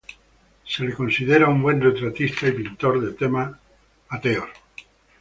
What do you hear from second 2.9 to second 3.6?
de temas